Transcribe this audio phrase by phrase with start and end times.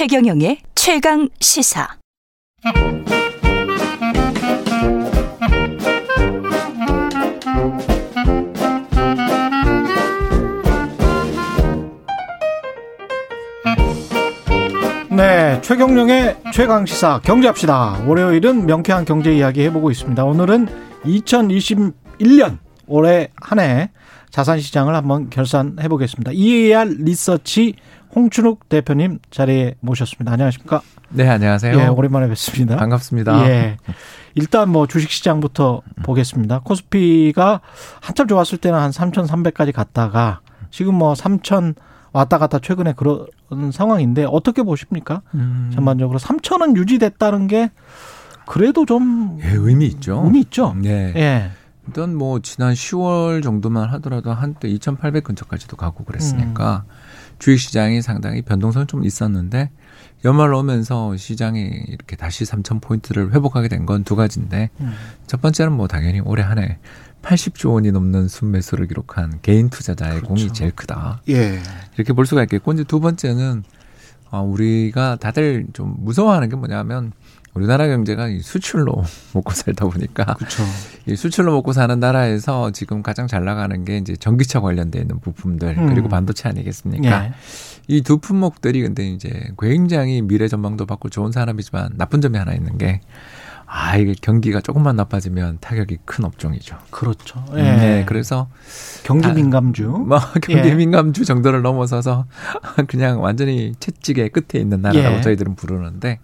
[0.00, 1.86] 최경영의 최강 시사.
[15.10, 18.02] 네, 최경령의 최강 시사 경제합시다.
[18.06, 20.24] 월요일은 명쾌한 경제 이야기 해보고 있습니다.
[20.24, 20.66] 오늘은
[21.04, 22.56] 2021년
[22.86, 23.90] 올해 한 해
[24.30, 26.32] 자산 시장을 한번 결산해 보겠습니다.
[26.32, 27.74] EAR 리서치
[28.14, 30.32] 홍춘욱 대표님 자리에 모셨습니다.
[30.32, 30.82] 안녕하십니까?
[31.10, 31.78] 네, 안녕하세요.
[31.78, 32.76] 예, 오랜만에 뵙습니다.
[32.76, 33.48] 반갑습니다.
[33.48, 33.76] 예.
[34.34, 36.60] 일단 뭐 주식 시장부터 보겠습니다.
[36.60, 37.60] 코스피가
[38.00, 41.74] 한참 좋았을 때는 한 3,300까지 갔다가 지금 뭐 3,000
[42.12, 43.26] 왔다 갔다 최근에 그런
[43.72, 45.22] 상황인데 어떻게 보십니까?
[45.34, 45.70] 음.
[45.72, 47.70] 전반적으로 3,000은 유지됐다는 게
[48.46, 50.22] 그래도 좀 예, 의미 있죠.
[50.24, 50.74] 의미 있죠.
[50.76, 51.12] 네.
[51.14, 51.50] 예.
[51.86, 56.92] 일단 뭐 지난 10월 정도만 하더라도 한때 2,800 근처까지도 가고 그랬으니까 음.
[57.40, 59.70] 주식 시장이 상당히 변동성이 좀 있었는데
[60.24, 64.92] 연말 오면서 시장이 이렇게 다시 3천 포인트를 회복하게 된 건 두 가지인데 음.
[65.26, 66.78] 첫 번째는 뭐 당연히 올해 한 해
[67.22, 70.26] 80조 원이 넘는 순매수를 기록한 개인 투자자의 그렇죠.
[70.28, 71.20] 공이 제일 크다.
[71.28, 71.60] 예.
[71.96, 73.62] 이렇게 볼 수가 있겠고 이제 두 번째는
[74.30, 77.12] 어, 우리가 다들 좀 무서워하는 게 뭐냐면
[77.52, 79.02] 우리나라 경제가 수출로
[79.34, 80.62] 먹고 살다 보니까 그렇죠.
[81.06, 85.78] 이 수출로 먹고 사는 나라에서 지금 가장 잘 나가는 게 이제 전기차 관련돼 있는 부품들
[85.78, 85.88] 음.
[85.88, 87.24] 그리고 반도체 아니겠습니까?
[87.24, 87.32] 예.
[87.88, 93.00] 이두 품목들이 근데 이제 굉장히 미래 전망도 받고 좋은 산업이지만 나쁜 점이 하나 있는 게
[93.72, 96.76] 아, 이게 경기가 조금만 나빠지면 타격이 큰 업종이죠.
[96.90, 97.44] 그렇죠.
[97.54, 97.62] 예.
[97.62, 98.48] 네, 그래서
[99.04, 100.74] 경기 민감주, 뭐 경기 예.
[100.74, 102.26] 민감주 정도를 넘어서서
[102.88, 105.20] 그냥 완전히 채찍의 끝에 있는 나라라고 예.
[105.20, 106.18] 저희들은 부르는데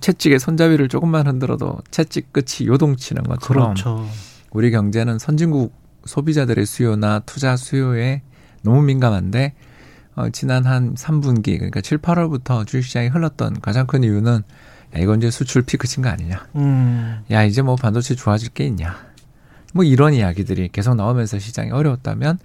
[0.00, 4.04] 채찍의 손잡이를 조금만 흔들어도 채찍 끝이 요동치는 것처럼 그렇죠.
[4.50, 5.72] 우리 경제는 선진국
[6.04, 8.22] 소비자들의 수요나 투자 수요에
[8.62, 9.54] 너무 민감한데
[10.16, 14.42] 어, 지난 한 3분기 그러니까 7, 8월부터 주식시장이 흘렀던 가장 큰 이유는 야,
[14.98, 16.46] 이건 이제 수출 피크 친 거 아니냐.
[16.56, 17.24] 음.
[17.30, 18.96] 야 이제 뭐 반도체 좋아질 게 있냐.
[19.72, 22.38] 뭐 이런 이야기들이 계속 나오면서 시장이 어려웠다면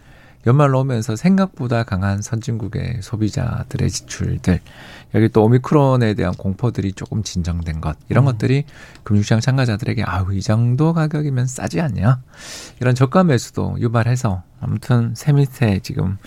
[0.46, 4.62] 연말 오면서 생각보다 강한 선진국의 소비자들의 지출들
[5.14, 8.32] 여기 또 오미크론에 대한 공포들이 조금 진정된 것 이런 음.
[8.32, 8.64] 것들이
[9.04, 12.22] 금융시장 참가자들에게 아우 이 정도 가격이면 싸지 않냐
[12.80, 16.18] 이런 저가 매수도 유발해서 아무튼 새 밑에 지금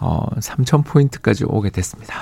[0.00, 2.14] 어 3천 포인트까지 오게 됐습니다.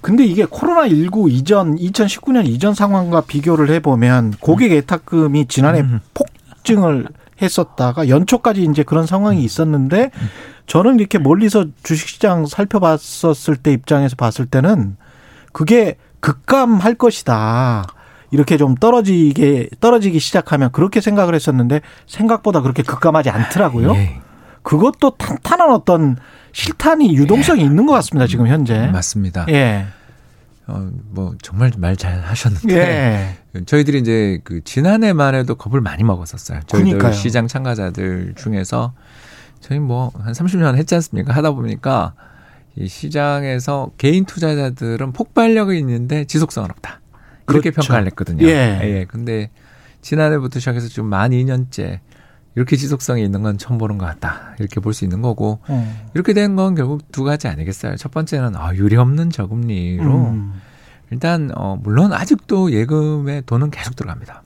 [0.00, 6.00] 근데 이게 코로나 19 이전 2019년 이전 상황과 비교를 해보면 고객 예탁금이 지난해 음.
[6.14, 7.08] 폭증을
[7.40, 10.10] 했었다가 연초까지 이제 그런 상황이 있었는데
[10.66, 14.96] 저는 이렇게 멀리서 주식시장 살펴봤었을 때 입장에서 봤을 때는
[15.52, 17.86] 그게 급감할 것이다.
[18.30, 23.94] 이렇게 좀 떨어지게 떨어지기 시작하면 그렇게 생각을 했었는데 생각보다 그렇게 급감하지 않더라고요.
[23.94, 24.20] 예.
[24.68, 26.18] 그것도 탄탄한 어떤
[26.52, 27.64] 실탄이 유동성이 예.
[27.64, 28.26] 있는 것 같습니다.
[28.26, 28.86] 지금 현재.
[28.88, 29.46] 맞습니다.
[29.48, 29.86] 예.
[30.66, 32.76] 어, 뭐 정말 말 잘 하셨는데
[33.56, 33.64] 예.
[33.64, 36.60] 저희들이 이제 그 지난해만 해도 겁을 많이 먹었었어요.
[36.66, 37.12] 저희들 그러니까요.
[37.14, 38.92] 시장 참가자들 중에서
[39.60, 41.32] 저희 뭐 한 30년 했지 않습니까?
[41.34, 42.12] 하다 보니까
[42.76, 47.00] 이 시장에서 개인 투자자들은 폭발력이 있는데 지속성은 없다.
[47.48, 47.88] 이렇게 그렇죠.
[47.88, 48.46] 평가를 했거든요.
[48.46, 48.78] 예.
[48.82, 49.06] 예.
[49.08, 49.48] 근데
[50.02, 52.00] 지난해부터 시작해서 지금 만 2년째
[52.58, 54.56] 이렇게 지속성이 있는 건 처음 보는 것 같다.
[54.58, 55.96] 이렇게 볼 수 있는 거고 음.
[56.14, 57.94] 이렇게 된 건 결국 두 가지 아니겠어요.
[57.96, 60.60] 첫 번째는 아, 유리 없는 저금리로 음.
[61.12, 64.42] 일단 어 물론 아직도 예금에 돈은 계속 들어갑니다.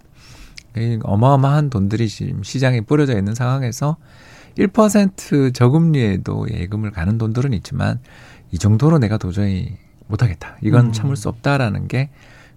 [1.02, 3.96] 어마어마한 돈들이 지금 시장에 뿌려져 있는 상황에서
[4.58, 7.98] 1% 저금리에도 예금을 가는 돈들은 있지만
[8.50, 9.76] 이 정도로 내가 도저히
[10.08, 10.56] 못하겠다.
[10.62, 10.92] 이건 음.
[10.92, 12.10] 참을 수 없다라는 게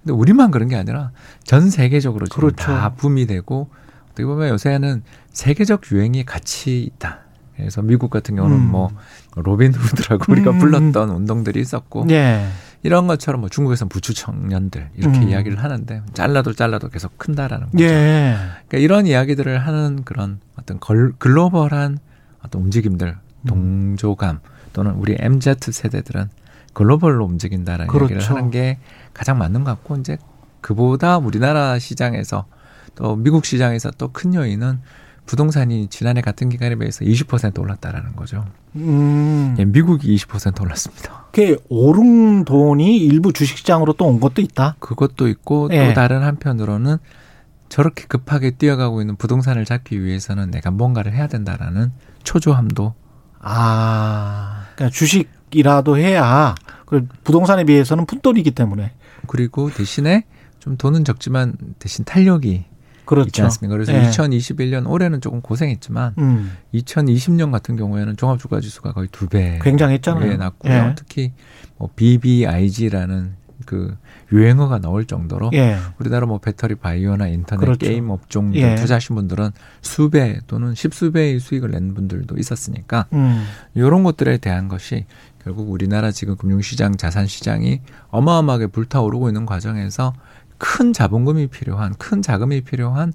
[0.03, 1.11] 근데 우리만 그런 게 아니라
[1.43, 2.55] 전 세계적으로 지금 그렇죠.
[2.65, 3.69] 다 붐이 되고
[4.15, 7.19] 어떻게 보면 요새는 세계적 유행이 같이 있다.
[7.57, 8.71] 그래서 미국 같은 경우는 음.
[8.71, 8.89] 뭐
[9.35, 10.59] 로빈 후드라고 우리가 음.
[10.59, 12.47] 불렀던 운동들이 있었고 네.
[12.83, 15.29] 이런 것처럼 뭐 중국에서는 부추 청년들 이렇게 음.
[15.29, 17.83] 이야기를 하는데 잘라도 잘라도 계속 큰다라는 거죠.
[17.83, 18.37] 예.
[18.67, 21.97] 그러니까 이런 이야기들을 하는 그런 어떤 걸, 글로벌한
[22.41, 23.47] 어떤 움직임들, 음.
[23.47, 24.39] 동조감
[24.73, 26.29] 또는 우리 MZ 세대들은
[26.73, 28.13] 글로벌로 움직인다라는 그렇죠.
[28.13, 28.79] 얘기를 하는 게
[29.13, 30.17] 가장 맞는 것 같고 이제
[30.61, 32.45] 그보다 우리나라 시장에서
[32.95, 34.79] 또 미국 시장에서 또 큰 요인은
[35.25, 38.45] 부동산이 지난해 같은 기간에 비해서 20% 올랐다라는 거죠.
[38.75, 39.55] 음.
[39.57, 41.25] 예, 미국이 20% 올랐습니다.
[41.31, 44.75] 그 오른 돈이 일부 주식시장으로 또 온 것도 있다.
[44.79, 45.87] 그것도 있고 예.
[45.87, 46.97] 또 다른 한편으로는
[47.69, 51.91] 저렇게 급하게 뛰어가고 있는 부동산을 잡기 위해서는 내가 뭔가를 해야 된다라는
[52.23, 52.93] 초조함도
[53.39, 56.53] 아 그러니까 주식이라도 해야
[56.85, 58.91] 그 부동산에 비해서는 푼돈이기 때문에
[59.27, 60.25] 그리고 대신에
[60.59, 62.65] 좀 돈은 적지만 대신 탄력이
[63.05, 63.27] 그렇죠.
[63.27, 63.73] 있지 않습니까?
[63.73, 64.09] 그래서 네.
[64.09, 66.51] 2021년 올해는 조금 고생했지만 음.
[66.73, 70.37] 2020년 같은 경우에는 종합주가지수가 거의 두 배 굉장했잖아요.
[70.37, 70.71] 났고요.
[70.87, 70.95] 네.
[70.95, 71.31] 특히
[71.77, 73.33] 뭐 BBIG라는
[73.65, 73.97] 그
[74.31, 75.77] 유행어가 나올 정도로 예.
[75.97, 77.85] 우리나라 뭐 배터리 바이오나 인터넷 그렇죠.
[77.85, 78.75] 게임 업종 예.
[78.75, 83.45] 투자하신 분들은 수배 또는 십수배의 수익을 낸 분들도 있었으니까 음.
[83.73, 85.05] 이런 것들에 대한 것이
[85.43, 90.13] 결국 우리나라 지금 금융시장, 자산시장이 어마어마하게 불타오르고 있는 과정에서
[90.57, 93.13] 큰 자본금이 필요한, 큰 자금이 필요한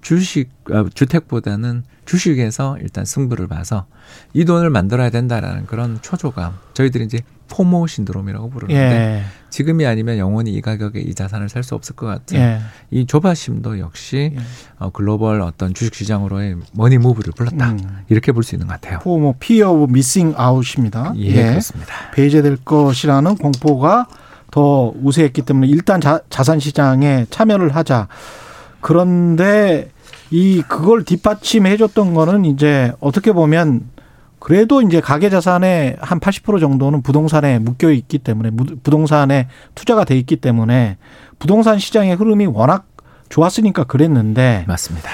[0.00, 3.86] 주식, 어, 주택보다는 주식에서 일단 승부를 봐서
[4.32, 6.54] 이 돈을 만들어야 된다라는 그런 초조감.
[6.72, 7.18] 저희들이 이제
[7.50, 9.24] FOMO 신드롬이라고 부르는데 예.
[9.50, 12.60] 지금이 아니면 영원히 이 가격에 이 자산을 살 수 없을 것 같은 예.
[12.90, 14.40] 이 조바심도 역시 예.
[14.78, 17.70] 어, 글로벌 어떤 주식시장으로의 money move를 불렀다.
[17.72, 17.78] 음.
[18.08, 19.00] 이렇게 볼 수 있는 것 같아요.
[19.04, 21.14] 뭐 fear of missing out입니다.
[21.16, 21.94] 예, 그렇습니다.
[22.12, 24.06] 배제될 것이라는 공포가
[24.50, 28.08] 더 우세했기 때문에 일단 자, 자산 시장에 참여를 하자.
[28.80, 29.90] 그런데
[30.30, 33.90] 이 그걸 뒷받침해 줬던 거는 이제 어떻게 보면
[34.38, 40.16] 그래도 이제 가계 자산의 한 80% 정도는 부동산에 묶여 있기 때문에 무- 부동산에 투자가 돼
[40.16, 40.96] 있기 때문에
[41.38, 42.86] 부동산 시장의 흐름이 워낙
[43.30, 45.10] 좋았으니까 그랬는데 맞습니다.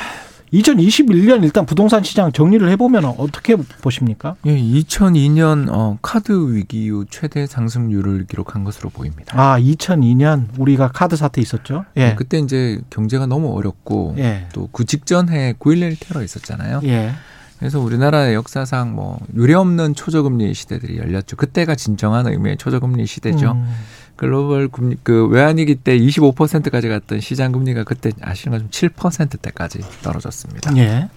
[0.54, 4.36] 2021년 일단 부동산 시장 정리를 해보면 어떻게 보십니까?
[4.46, 9.34] 예, 2002년 어, 카드 위기 이후 최대 상승률을 기록한 것으로 보입니다.
[9.38, 11.84] 아, 2002년 우리가 카드 사태 있었죠?
[11.96, 12.14] 예.
[12.14, 14.46] 그때 이제 경제가 너무 어렵고 예.
[14.52, 16.80] 또그 직전에 9.11 테러 있었잖아요.
[16.84, 17.12] 예.
[17.58, 21.36] 그래서 우리나라의 역사상 뭐 유례 없는 초저금리 시대들이 열렸죠.
[21.36, 23.52] 그때가 진정한 의미의 초저금리 시대죠.
[23.52, 23.74] 음.
[24.16, 30.76] 글로벌 금리 그 외환위기 때 25%까지 갔던 시장 금리가 그때 아시는 것처럼 7%대까지 떨어졌습니다.
[30.76, 31.08] 예.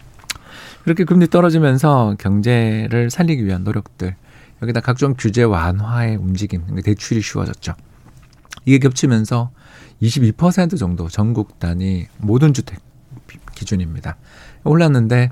[0.84, 4.16] 그렇게 금리 떨어지면서 경제를 살리기 위한 노력들
[4.62, 7.74] 여기다 각종 규제 완화의 움직임 대출이 쉬워졌죠.
[8.66, 9.52] 이게 겹치면서
[10.02, 12.80] 22% 정도 전국 단위 모든 주택
[13.28, 14.18] 비- 기준입니다.
[14.64, 15.30] 올랐는데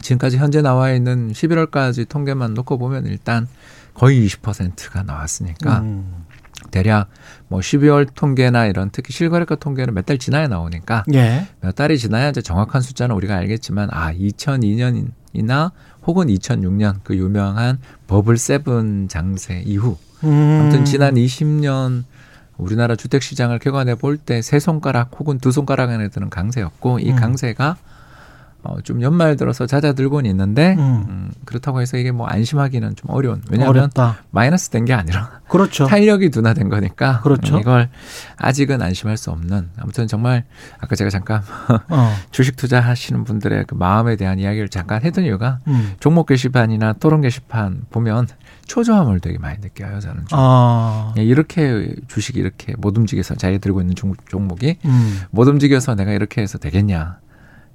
[0.00, 3.46] 지금까지 현재 나와 있는 11월까지 통계만 놓고 보면 일단
[3.94, 6.21] 거의 20%가 나왔으니까 음.
[6.72, 7.08] 대략
[7.46, 11.46] 뭐 12월 통계나 이런 특히 실거래가 통계는 몇 달 지나야 나오니까 예.
[11.60, 15.70] 몇 달이 지나야 이제 정확한 숫자는 우리가 알겠지만 아 2002년이나
[16.06, 20.58] 혹은 2006년 그 유명한 버블 세븐 장세 이후 음.
[20.60, 22.04] 아무튼 지난 20년
[22.56, 27.10] 우리나라 주택 시장을 객관해 볼 때 세 손가락 혹은 두 손가락 안에 드는 강세였고 이
[27.10, 27.16] 음.
[27.16, 27.76] 강세가
[28.64, 31.04] 어, 좀 연말 들어서 잦아들고는 있는데 음.
[31.08, 34.18] 음, 그렇다고 해서 이게 뭐 안심하기는 좀 어려운 왜냐하면 어렵다.
[34.30, 35.86] 마이너스 된 게 아니라 그렇죠.
[35.86, 37.56] 탄력이 둔화된 거니까 그렇죠.
[37.56, 37.90] 음, 이걸
[38.36, 40.44] 아직은 안심할 수 없는 아무튼 정말
[40.80, 41.42] 아까 제가 잠깐
[41.88, 42.14] 어.
[42.30, 45.94] 주식 투자하시는 분들의 그 마음에 대한 이야기를 잠깐 했던 이유가 음.
[46.00, 48.28] 종목 게시판이나 토론 게시판 보면
[48.66, 50.38] 초조함을 되게 많이 느껴요 저는 좀.
[50.40, 51.12] 아.
[51.18, 55.20] 예, 이렇게 주식이 이렇게 못 움직여서 자기 들고 있는 종, 종목이 음.
[55.30, 57.18] 못 움직여서 내가 이렇게 해서 되겠냐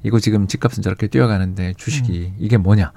[0.03, 2.91] 이거 지금 집값은 저렇게 뛰어가는데 주식이 이게 뭐냐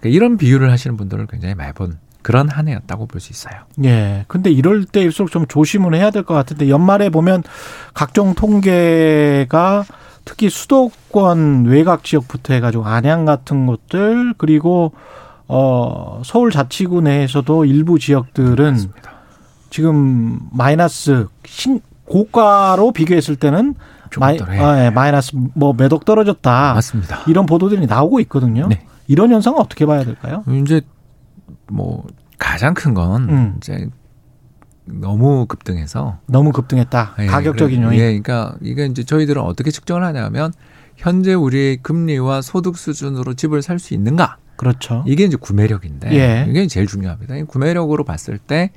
[0.00, 3.54] 그러니까 이런 비유를 하시는 분들을 굉장히 많이 본 그런 한 해였다고 볼 수 있어요.
[3.84, 4.24] 예.
[4.28, 7.42] 근데 이럴 때일수록 좀 조심을 해야 될 것 같은데 연말에 보면
[7.94, 9.84] 각종 통계가
[10.24, 14.92] 특히 수도권 외곽 지역부터 해가지고 안양 같은 곳들 그리고
[15.48, 19.12] 어 서울 자치구 내에서도 일부 지역들은 맞습니다.
[19.70, 23.74] 지금 마이너스 신 고가로 비교했을 때는
[24.18, 24.64] 마이, 덜 해요.
[24.66, 27.20] 아, 예, 마이너스 뭐몇억 떨어졌다 맞습니다.
[27.28, 28.66] 이런 보도들이 나오고 있거든요.
[28.68, 28.84] 네.
[29.06, 30.42] 이런 현상은 어떻게 봐야 될까요?
[30.48, 30.80] 이제
[31.68, 32.06] 뭐
[32.38, 33.54] 가장 큰건 음.
[33.58, 33.88] 이제
[34.86, 37.14] 너무 급등해서 너무 급등했다.
[37.20, 37.98] 예, 가격적인 그래- 요인.
[38.00, 40.52] 예, 그러니까 이게 이제 저희들은 어떻게 측정을 하냐면
[40.96, 45.02] 현재 우리의 금리와 소득 수준으로 집을 살 수 있는가 그렇죠.
[45.06, 46.46] 이게 이제 구매력인데 예.
[46.48, 47.36] 이게 제일 중요합니다.
[47.36, 48.72] 이 구매력으로 봤을 때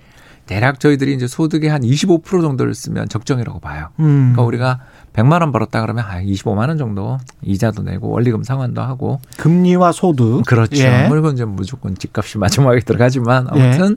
[0.46, 3.90] 대략 저희들이 이제 소득의 한 25% 정도를 쓰면 적정이라고 봐요.
[4.00, 4.34] 음.
[4.34, 4.80] 그러니까 우리가
[5.14, 10.44] 100만 원 벌었다 그러면 아 25만 원 정도 이자도 내고 원리금 상환도 하고 금리와 소득.
[10.46, 10.82] 그렇죠.
[10.84, 11.08] 예.
[11.08, 13.96] 물건 이제 무조건 집값이 마지막에 들어가지만 아무튼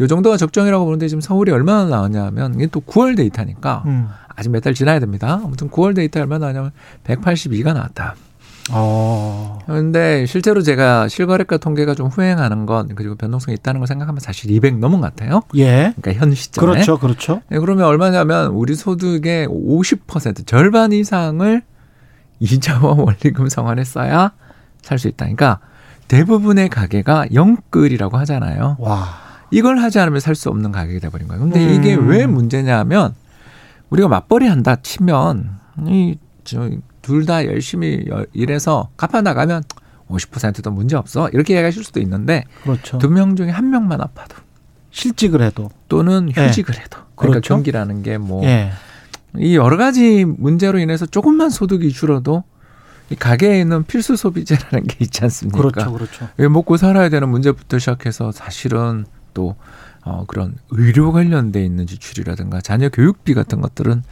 [0.00, 4.08] 요 정도가 적정이라고 보는데 지금 서울이 얼마나 나왔냐면 이게 또 9월 데이터니까 음.
[4.36, 5.40] 아직 몇 달 지나야 됩니다.
[5.42, 6.70] 아무튼 9월 데이터 얼마나 나왔냐면
[7.04, 8.14] 182가 나왔다.
[8.70, 9.58] 어.
[9.66, 14.78] 그런데 실제로 제가 실거래가 통계가 좀 후행하는 건 그리고 변동성이 있다는 걸 생각하면 사실 200
[14.78, 15.42] 넘은 것 같아요.
[15.56, 15.92] 예.
[16.00, 16.72] 그러니까 현 시점에.
[16.72, 16.98] 그렇죠.
[16.98, 17.42] 그렇죠.
[17.48, 21.62] 네, 그러면 얼마냐면 우리 소득의 50% 절반 이상을
[22.40, 24.32] 이자와 원리금 상환에 써야
[24.82, 25.24] 살 수 있다.
[25.26, 25.58] 그러니까
[26.08, 28.76] 대부분의 가게가 영끌이라고 하잖아요.
[28.78, 29.06] 와.
[29.50, 31.42] 이걸 하지 않으면 살 수 없는 가격이 돼버린 거예요.
[31.42, 31.74] 근데 음.
[31.74, 33.14] 이게 왜 문제냐면
[33.90, 36.16] 우리가 맞벌이 한다 치면 이
[37.08, 39.62] 둘 다 열심히 여- 일해서 갚아 나가면
[40.08, 42.98] 50%도 문제 없어 이렇게 얘기하실 수도 있는데 그렇죠.
[42.98, 44.36] 두 명 중에 한 명만 아파도
[44.90, 45.70] 실직을 해도.
[45.88, 46.46] 또는 예.
[46.48, 47.54] 휴직을 해도 그러니까 그렇죠.
[47.54, 48.70] 경기라는 게뭐이 예.
[49.54, 52.44] 여러 가지 문제로 인해서 조금만 소득이 줄어도
[53.10, 55.58] 이 가게에 있는 필수 소비재라는 게 있지 않습니까?
[55.58, 55.92] 그렇죠.
[55.92, 56.28] 그렇죠.
[56.36, 59.56] 왜 먹고 살아야 되는 문제부터 시작해서 사실은 또
[60.04, 64.02] 어, 그런 의료 관련돼 있는 지출이라든가 자녀 교육비 같은 것들은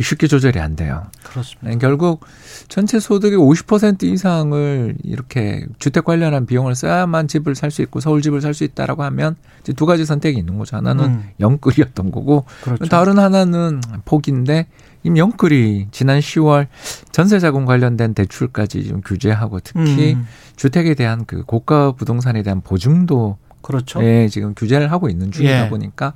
[0.00, 1.04] 쉽게 조절이 안 돼요.
[1.22, 1.68] 그렇습니다.
[1.70, 2.24] 네, 결국
[2.68, 8.40] 전체 소득의 50% 이상을 이렇게 주택 관련한 비용을 써야만 집을 살 수 있고 서울 집을
[8.40, 10.76] 살 수 있다라고 하면 이제 두 가지 선택이 있는 거죠.
[10.76, 11.30] 하나는 음.
[11.40, 12.84] 영끌이었던 거고 그렇죠.
[12.86, 14.66] 다른 하나는 폭인데
[15.04, 16.66] 이 영끌이 지난 10월
[17.12, 20.26] 전세 자금 관련된 대출까지 좀 규제하고 특히 음.
[20.56, 24.02] 주택에 대한 그 고가 부동산에 대한 보증도 그렇죠.
[24.02, 25.68] 예, 지금 규제를 하고 있는 중이다 예.
[25.68, 26.14] 보니까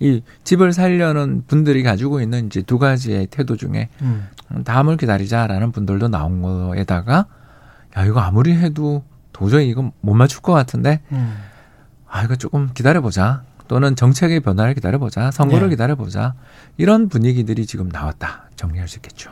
[0.00, 4.28] 이 집을 살려는 분들이 가지고 있는 이제 두 가지의 태도 중에 음.
[4.64, 7.26] 다음을 기다리자라는 분들도 나온 거에다가
[7.96, 11.36] 야 이거 아무리 해도 도저히 이건 못 맞출 것 같은데 음.
[12.08, 15.70] 아 이거 조금 기다려보자 또는 정책의 변화를 기다려보자 선거를 네.
[15.70, 16.34] 기다려보자
[16.76, 19.30] 이런 분위기들이 지금 나왔다 정리할 수 있겠죠.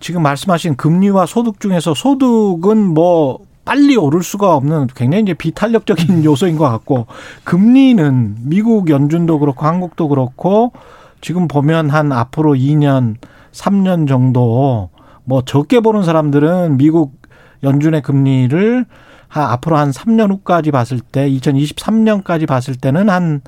[0.00, 6.56] 지금 말씀하신 금리와 소득 중에서 소득은 뭐 빨리 오를 수가 없는 굉장히 이제 비탄력적인 요소인
[6.56, 7.06] 것 같고
[7.44, 10.72] 금리는 미국 연준도 그렇고 한국도 그렇고
[11.20, 13.16] 지금 보면 한 앞으로 2년,
[13.52, 14.90] 3년 정도
[15.24, 17.14] 뭐 적게 보는 사람들은 미국
[17.62, 18.84] 연준의 금리를
[19.28, 23.40] 한 앞으로 한 3년 후까지 봤을 때 2023년까지 봤을 때는 한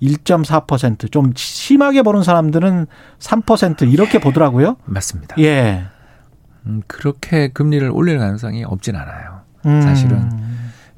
[0.00, 2.86] 1.4%좀 심하게 보는 사람들은
[3.18, 4.76] 3% 이렇게 보더라고요.
[4.84, 5.36] 맞습니다.
[5.40, 5.86] 예.
[6.66, 9.37] 음, 그렇게 금리를 올릴 가능성이 없진 않아요.
[9.66, 9.82] 음.
[9.82, 10.30] 사실은.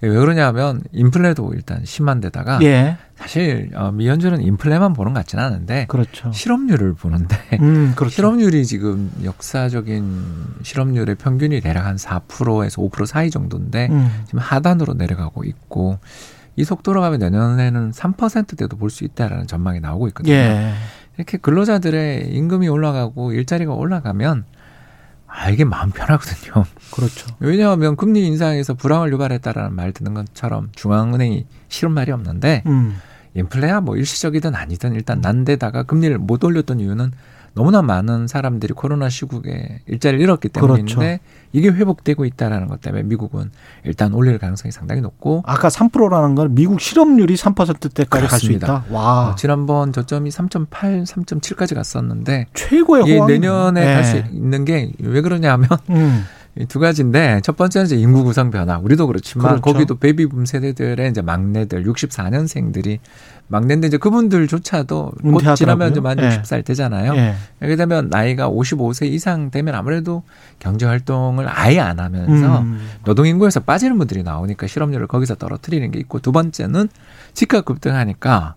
[0.03, 2.97] 왜 그러냐면 인플레도 일단 심한 데다가 예.
[3.17, 6.33] 사실 어, 미연준은 인플레만 보는 것 같지는 않은데 그렇죠.
[6.33, 8.15] 실업률을 보는데 음, 그렇죠.
[8.15, 10.25] 실업률이 지금 역사적인
[10.63, 14.09] 실업률의 평균이 대략 한 4%에서 5% 사이 정도인데 음.
[14.25, 15.99] 지금 하단으로 내려가고 있고
[16.57, 20.33] 이 속도로 가면 내년에는 3%대도 볼 수 있다라는 전망이 나오고 있거든요.
[20.33, 20.73] 예.
[21.19, 24.45] 이렇게 근로자들의 임금이 올라가고 일자리가 올라가면
[25.33, 26.65] 아 이게 마음 편하거든요.
[26.91, 27.29] 그렇죠.
[27.39, 33.01] 왜냐하면 금리 인상에서 불황을 유발했다라는 말 듣는 것처럼 중앙은행이 싫은 말이 없는데 음.
[33.35, 37.13] 인플레야 뭐 일시적이든 아니든 일단 난데다가 금리를 못 올렸던 이유는
[37.55, 41.19] 너무나 많은 사람들이 코로나 시국에 일자리를 잃었기 때문인데 그렇죠.
[41.53, 43.51] 이게 회복되고 있다라는 것 때문에 미국은
[43.85, 48.53] 일단 올릴 가능성이 상당히 높고 아까 3%라는 건 미국 실업률이 3%대까지 갈 수.
[48.53, 48.85] 있다.
[48.91, 49.31] 와.
[49.31, 53.39] 어, 지난번 저점이 3.8, 3.7까지 갔었는데 최고의 호황이네.
[53.39, 53.95] 내년에 예.
[53.95, 56.25] 갈수 있는 게 왜 그러냐면 음.
[56.61, 58.79] 이두 가지인데 첫 번째는 이제 인구 구성 변화.
[58.79, 59.63] 우리도 그렇지만 그렇죠.
[59.63, 62.99] 거기도 베이비붐 세대들의 이제 막내들 64년생들이
[63.49, 65.55] 막내인데 이제 그분들조차도 곧 은퇴하더라고요.
[65.57, 66.29] 지나면 이제 만 예.
[66.29, 67.15] 60살 되잖아요.
[67.17, 67.35] 예.
[67.61, 70.23] 이렇게 되면 나이가 55세 이상 되면 아무래도
[70.59, 72.87] 경제 활동을 아예 안 하면서 음.
[73.05, 76.89] 노동 인구에서 빠지는 분들이 나오니까 실업률을 거기서 떨어뜨리는 게 있고 두 번째는
[77.33, 78.55] 집값 급등하니까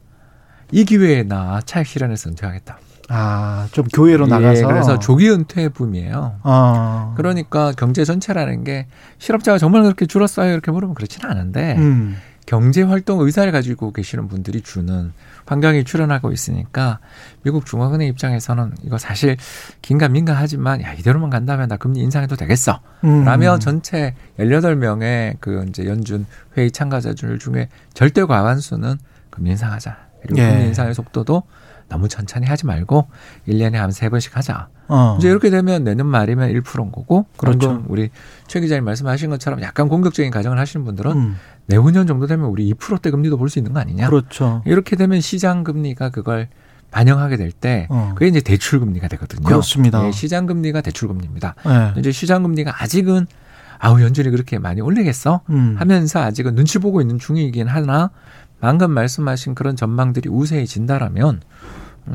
[0.71, 2.77] 이 기회에 나 차익 실현해서 은퇴하겠다.
[3.09, 6.39] 아, 좀 교회로 예, 나가서 그래서 조기 은퇴 붐이에요.
[6.43, 7.13] 어.
[7.17, 12.15] 그러니까 경제 전체라는 게 실업자가 정말 그렇게 줄었어요 이렇게 물으면 그렇지는 않은데 음.
[12.45, 15.13] 경제 활동 의사를 가지고 계시는 분들이 주는
[15.45, 16.99] 환경이 출현하고 있으니까
[17.43, 19.37] 미국 중앙은행 입장에서는 이거 사실
[19.81, 22.79] 긴가민가하지만 야 이대로만 간다면 나 금리 인상해도 되겠어.
[23.03, 23.23] 음.
[23.25, 26.25] 라며 전체 18명의 그 이제 연준
[26.57, 28.97] 회의 참가자들 중에 절대 과반수는
[29.29, 29.97] 금리 인상하자.
[30.21, 30.51] 그리고 예.
[30.51, 31.43] 금리 인상의 속도도
[31.89, 33.07] 너무 천천히 하지 말고
[33.47, 34.67] 1년에 한 세 번씩 하자.
[34.87, 35.15] 어.
[35.19, 37.83] 이제 이렇게 되면 내년 말이면 1%인 거고 그렇죠.
[37.87, 38.09] 우리
[38.47, 41.35] 최 기자님 말씀하신 것처럼 약간 공격적인 가정을 하시는 분들은 음.
[41.67, 44.09] 내후년 정도 되면 우리 2%대 금리도 볼 수 있는 거 아니냐?
[44.09, 44.61] 그렇죠.
[44.65, 46.49] 이렇게 되면 시장 금리가 그걸
[46.91, 48.11] 반영하게 될때 어.
[48.15, 49.41] 그게 이제 대출 금리가 되거든요.
[49.43, 50.05] 그렇습니다.
[50.05, 51.55] 예, 시장 금리가 대출 금리입니다.
[51.65, 51.99] 예.
[51.99, 53.25] 이제 시장 금리가 아직은
[53.79, 55.41] 아우 연준이 그렇게 많이 올리겠어?
[55.49, 55.75] 음.
[55.77, 58.11] 하면서 아직은 눈치 보고 있는 중이긴 하나
[58.63, 61.41] 방금 말씀하신 그런 전망들이 우세해진다라면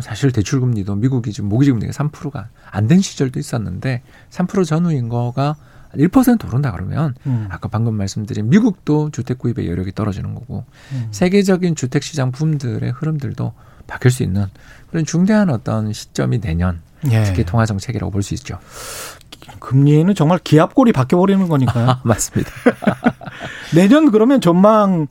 [0.00, 4.00] 사실 대출 금리도 미국이 지금 모기지 금리가 3%가 안 된 시절도 있었는데
[4.30, 5.56] 3% 전후인 거가
[5.94, 7.48] 1% 오른다 그러면 음.
[7.50, 11.08] 아까 방금 말씀드린 미국도 주택 구입의 여력이 떨어지는 거고 음.
[11.10, 13.52] 세계적인 주택 시장 붐들의 흐름들도
[13.86, 14.46] 바뀔 수 있는
[14.90, 17.24] 그런 중대한 어떤 시점이 내년 예.
[17.24, 18.58] 특히 통화 정책이라고 볼 수 있죠.
[19.60, 21.88] 금리는 정말 기압골이 바뀌어 버리는 거니까요.
[21.90, 22.50] 아, 맞습니다.
[23.74, 25.06] 내년 그러면 전망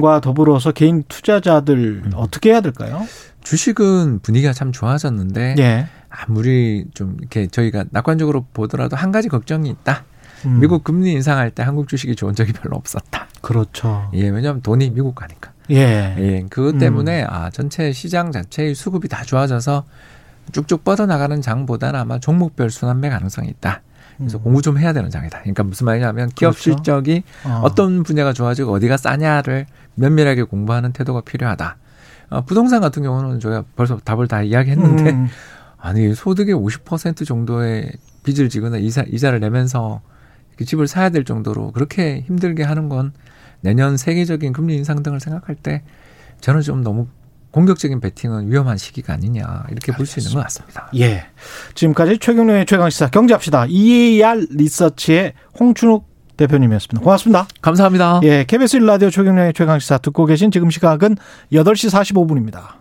[0.00, 2.10] 과 더불어서 개인 투자자들 음.
[2.14, 3.06] 어떻게 해야 될까요?
[3.42, 5.86] 주식은 분위기가 참 좋아졌는데 예.
[6.08, 10.04] 아무리 좀 이렇게 저희가 낙관적으로 보더라도 한 가지 걱정이 있다.
[10.46, 10.60] 음.
[10.60, 13.28] 미국 금리 인상할 때 한국 주식이 좋은 적이 별로 없었다.
[13.40, 14.10] 그렇죠.
[14.14, 15.52] 예, 왜냐하면 돈이 미국 가니까.
[15.70, 16.14] 예.
[16.18, 16.78] 예, 그것 음.
[16.78, 19.84] 때문에 아 전체 시장 자체의 수급이 다 좋아져서
[20.52, 23.82] 쭉쭉 뻗어나가는 장보다는 아마 종목별 순환매 가능성이 있다.
[24.18, 24.42] 그래서 음.
[24.42, 25.40] 공부 좀 해야 되는 장이다.
[25.40, 26.60] 그러니까 무슨 말이냐면 기업 그렇죠.
[26.60, 27.60] 실적이 어.
[27.64, 31.76] 어떤 분야가 좋아지고 어디가 싸냐를 면밀하게 공부하는 태도가 필요하다.
[32.30, 35.28] 어, 부동산 같은 경우는 저희가 벌써 답을 다 이야기했는데 음.
[35.78, 37.92] 아니 소득의 50% 정도의
[38.24, 40.02] 빚을 지거나 이사, 이자를 내면서
[40.56, 43.12] 그 집을 사야 될 정도로 그렇게 힘들게 하는 건
[43.60, 45.82] 내년 세계적인 금리 인상 등을 생각할 때
[46.40, 47.06] 저는 좀 너무
[47.50, 50.90] 공격적인 배팅은 위험한 시기가 아니냐 이렇게 볼 수 있는 것 같습니다.
[50.96, 51.24] 예.
[51.74, 53.66] 지금까지 최경련의 최강시사 경제합시다.
[53.68, 57.02] EAR 리서치의 홍춘욱 대표님이었습니다.
[57.02, 57.48] 고맙습니다.
[57.60, 58.20] 감사합니다.
[58.22, 61.16] 예, KBS 1라디오 최경련의 최강시사 듣고 계신 지금 시각은
[61.52, 62.77] 8시 45분입니다.